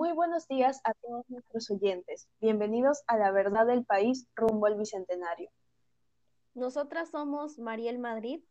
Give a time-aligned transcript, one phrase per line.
[0.00, 2.26] Muy buenos días a todos nuestros oyentes.
[2.40, 5.50] Bienvenidos a La Verdad del País rumbo al Bicentenario.
[6.54, 8.42] Nosotras somos Mariel Madrid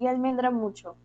[0.00, 0.96] y Almendra Mucho.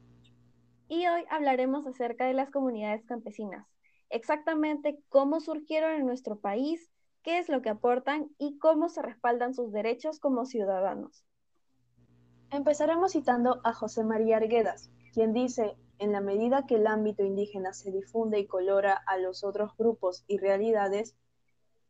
[0.87, 3.67] Y hoy hablaremos acerca de las comunidades campesinas,
[4.09, 6.89] exactamente cómo surgieron en nuestro país,
[7.21, 11.23] qué es lo que aportan y cómo se respaldan sus derechos como ciudadanos.
[12.49, 17.73] Empezaremos citando a José María Arguedas, quien dice, en la medida que el ámbito indígena
[17.73, 21.15] se difunde y colora a los otros grupos y realidades,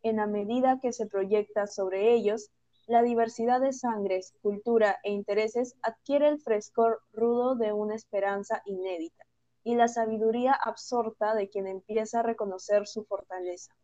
[0.02, 2.52] en la medida que se proyecta sobre ellos,
[2.88, 9.26] la diversidad de sangres, cultura e intereses adquiere el frescor rudo de una esperanza inédita
[9.64, 13.76] y la sabiduría absorta de quien empieza a reconocer su fortaleza.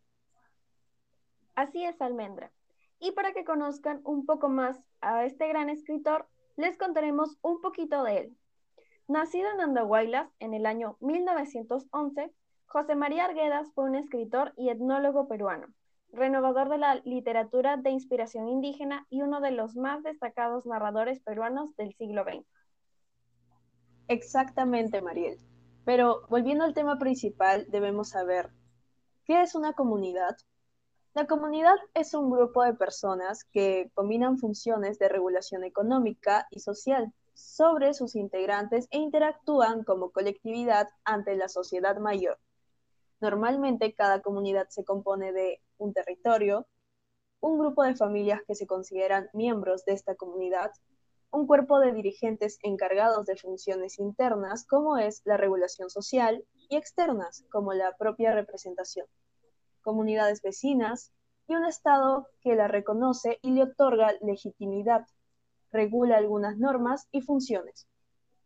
[1.54, 2.52] Así es, Almendra.
[3.00, 8.04] Y para que conozcan un poco más a este gran escritor, les contaremos un poquito
[8.04, 8.38] de él.
[9.08, 12.34] Nacido en Andahuaylas en el año 1911,
[12.66, 15.68] José María Arguedas fue un escritor y etnólogo peruano,
[16.12, 21.76] renovador de la literatura de inspiración indígena y uno de los más destacados narradores peruanos
[21.76, 22.48] del siglo XX.
[24.08, 25.38] Exactamente, Mariel.
[25.86, 28.50] Pero volviendo al tema principal, debemos saber,
[29.26, 30.36] ¿qué es una comunidad?
[31.14, 37.14] La comunidad es un grupo de personas que combinan funciones de regulación económica y social
[37.36, 42.40] sobre sus integrantes e interactúan como colectividad ante la sociedad mayor.
[43.20, 46.66] Normalmente cada comunidad se compone de un territorio,
[47.42, 50.72] un grupo de familias que se consideran miembros de esta comunidad,
[51.32, 57.46] un cuerpo de dirigentes encargados de funciones internas como es la regulación social y externas
[57.52, 59.08] como la propia representación,
[59.82, 61.12] comunidades vecinas
[61.48, 65.06] y un Estado que la reconoce y le otorga legitimidad
[65.72, 67.88] regula algunas normas y funciones.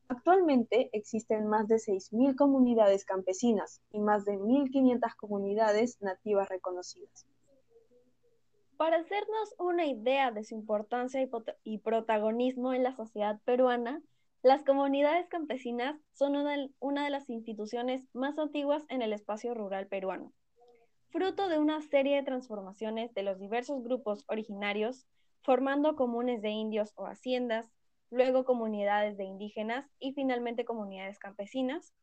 [0.08, 7.28] Actualmente existen más de 6.000 comunidades campesinas y más de 1.500 comunidades nativas reconocidas.
[8.76, 11.22] Para hacernos una idea de su importancia
[11.64, 14.02] y, protagonismo en la sociedad peruana,
[14.42, 16.38] las comunidades campesinas son
[16.80, 20.34] una de las instituciones más antiguas en el espacio rural peruano.
[21.10, 25.06] Fruto de una serie de transformaciones de los diversos grupos originarios,
[25.42, 27.70] formando comunes de indios o haciendas,
[28.12, 31.94] luego comunidades de indígenas y finalmente comunidades campesinas.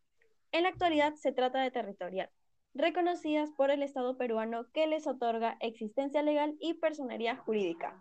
[0.52, 2.30] En la actualidad se trata de territorial,
[2.75, 8.00] reconocidas por el Estado peruano que les otorga existencia legal y personería jurídica.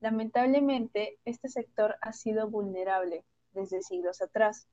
[0.00, 4.66] Lamentablemente, este sector ha sido vulnerable desde siglos atrás.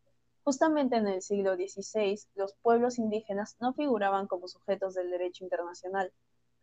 [0.43, 6.13] Justamente en el siglo XVI, los pueblos indígenas no figuraban como sujetos del derecho internacional,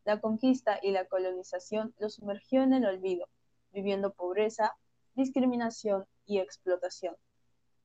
[0.04, 3.26] la conquista y la colonización lo sumergió en el olvido,
[3.72, 4.76] viviendo pobreza,
[5.14, 7.16] discriminación y explotación.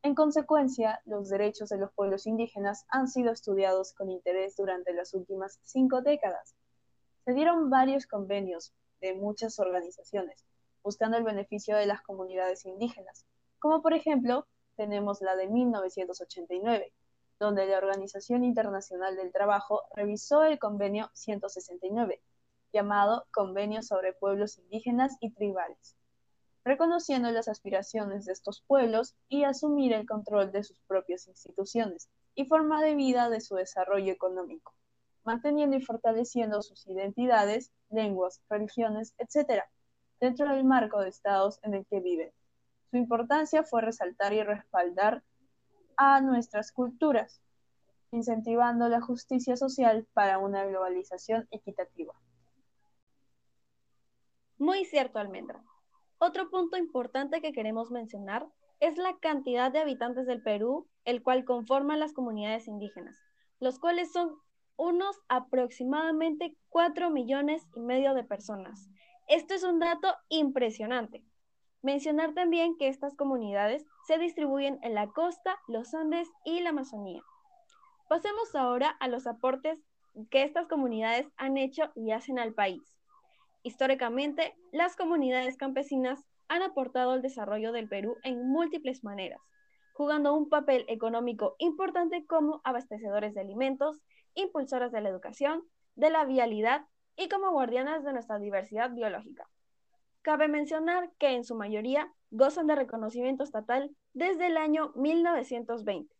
[0.01, 5.13] En consecuencia, los derechos de los pueblos indígenas han sido estudiados con interés durante las
[5.13, 6.55] últimas cinco décadas.
[7.25, 10.45] Se dieron varios convenios de muchas organizaciones,
[10.83, 13.25] buscando el beneficio de las comunidades indígenas,
[13.59, 14.47] como por ejemplo
[14.77, 16.93] tenemos la de 1989,
[17.39, 22.21] donde la Organización Internacional del Trabajo revisó el convenio 169,
[22.73, 25.95] llamado Convenio sobre Pueblos Indígenas y Tribales,
[26.65, 32.45] reconociendo las aspiraciones de estos pueblos y asumir el control de sus propias instituciones y
[32.45, 34.73] forma de vida de su desarrollo económico,
[35.23, 39.63] manteniendo y fortaleciendo sus identidades, lenguas, religiones, etc.,
[40.19, 42.31] dentro del marco de estados en el que viven.
[42.91, 45.23] Su importancia fue resaltar y respaldar
[45.99, 47.41] a nuestras culturas,
[48.11, 52.13] incentivando la justicia social para una globalización equitativa.
[54.57, 55.61] Muy cierto, Almendra.
[56.17, 58.47] Otro punto importante que queremos mencionar
[58.79, 63.17] es la cantidad de habitantes del Perú, el cual conforman las comunidades indígenas,
[63.59, 64.37] los cuales son
[64.77, 68.89] unos aproximadamente 4 millones y medio de personas.
[69.27, 71.25] Esto es un dato impresionante.
[71.81, 77.21] Mencionar también que estas comunidades se distribuyen en la costa, los Andes y la Amazonía.
[78.09, 79.79] Pasemos ahora a los aportes
[80.29, 82.81] que estas comunidades han hecho y hacen al país.
[83.63, 89.39] Históricamente, las comunidades campesinas han aportado al desarrollo del Perú en múltiples maneras,
[89.93, 94.01] jugando un papel económico importante como abastecedores de alimentos,
[94.33, 95.63] impulsoras de la educación,
[95.95, 96.85] de la vialidad
[97.15, 99.49] y como guardianas de nuestra diversidad biológica.
[100.21, 106.13] Cabe mencionar que en su mayoría gozan de reconocimiento estatal desde el año 1920.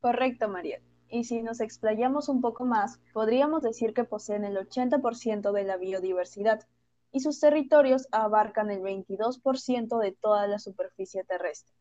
[0.00, 0.80] Correcto, María.
[1.08, 5.76] Y si nos explayamos un poco más, podríamos decir que poseen el 80% de la
[5.76, 6.66] biodiversidad
[7.12, 11.74] y sus territorios abarcan el 22% de toda la superficie terrestre.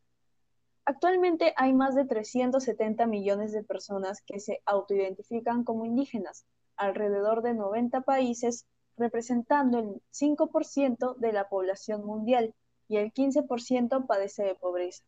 [0.85, 6.45] Actualmente hay más de 370 millones de personas que se autoidentifican como indígenas,
[6.77, 8.67] alrededor de 90 países,
[8.97, 12.53] representando el 5% de la población mundial
[12.87, 15.03] y el 15% padece de pobreza.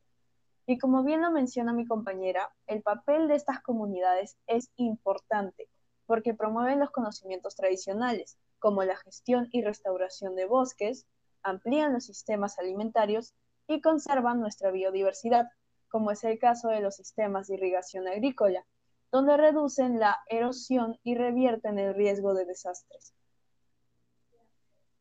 [0.66, 5.70] Y como bien lo menciona mi compañera, el papel de estas comunidades es importante
[6.08, 11.06] porque promueven los conocimientos tradicionales, como la gestión y restauración de bosques,
[11.44, 13.34] amplían los sistemas alimentarios
[13.68, 15.50] y conservan nuestra biodiversidad,
[15.90, 18.66] como es el caso de los sistemas de irrigación agrícola,
[19.12, 23.14] donde reducen la erosión y revierten el riesgo de desastres.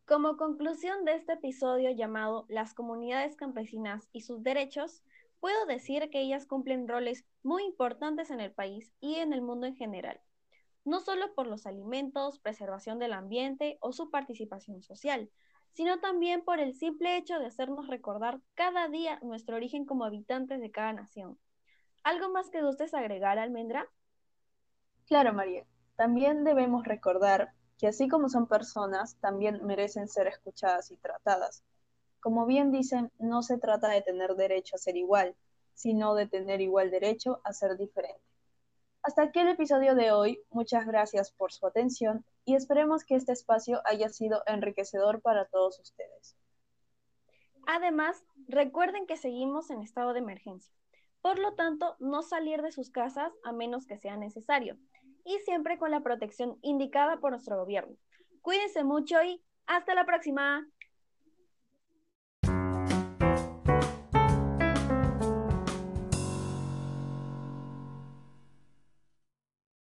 [0.06, 5.02] Como conclusión de este episodio llamado Las comunidades campesinas y sus derechos,
[5.40, 9.66] puedo decir que ellas cumplen roles muy importantes en el país y en el mundo
[9.66, 10.20] en general,
[10.84, 15.28] no solo por los alimentos, preservación del ambiente o su participación social,
[15.72, 20.60] sino también por el simple hecho de hacernos recordar cada día nuestro origen como habitantes
[20.60, 21.36] de cada nación.
[22.04, 23.88] ¿Algo más que gustes agregar, Almendra?
[25.06, 25.64] Claro, María.
[25.96, 31.62] También debemos recordar que así como son personas, también merecen ser escuchadas y tratadas.
[32.20, 35.36] Como bien dicen, no se trata de tener derecho a ser igual,
[35.74, 38.22] sino de tener igual derecho a ser diferente.
[39.02, 40.42] Hasta aquí el episodio de hoy.
[40.50, 45.78] Muchas gracias por su atención y esperemos que este espacio haya sido enriquecedor para todos
[45.78, 46.36] ustedes.
[47.66, 50.72] Además, recuerden que seguimos en estado de emergencia.
[51.20, 54.76] Por lo tanto, no salir de sus casas a menos que sea necesario
[55.26, 57.96] y siempre con la protección indicada por nuestro gobierno.
[58.40, 60.66] Cuídense mucho y hasta la próxima.